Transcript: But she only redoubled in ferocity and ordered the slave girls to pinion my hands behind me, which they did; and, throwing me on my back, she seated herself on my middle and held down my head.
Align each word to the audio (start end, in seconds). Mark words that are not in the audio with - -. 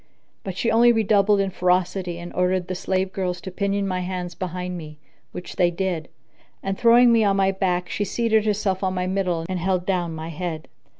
But 0.43 0.57
she 0.57 0.71
only 0.71 0.91
redoubled 0.91 1.39
in 1.39 1.51
ferocity 1.51 2.17
and 2.17 2.33
ordered 2.33 2.67
the 2.67 2.73
slave 2.73 3.13
girls 3.13 3.39
to 3.41 3.51
pinion 3.51 3.87
my 3.87 3.99
hands 3.99 4.33
behind 4.33 4.75
me, 4.75 4.97
which 5.31 5.57
they 5.57 5.69
did; 5.69 6.09
and, 6.63 6.75
throwing 6.75 7.11
me 7.11 7.23
on 7.23 7.35
my 7.37 7.51
back, 7.51 7.87
she 7.87 8.03
seated 8.03 8.43
herself 8.45 8.83
on 8.83 8.95
my 8.95 9.05
middle 9.05 9.45
and 9.47 9.59
held 9.59 9.85
down 9.85 10.15
my 10.15 10.29
head. 10.29 10.67